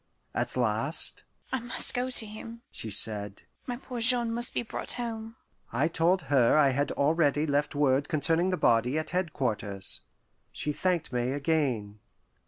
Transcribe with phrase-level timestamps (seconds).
[0.33, 3.43] At last, "I must go to him," she said.
[3.67, 5.35] "My poor Jean must be brought home."
[5.71, 10.01] I told her I had already left word concerning the body at headquarters.
[10.51, 11.99] She thanked me again.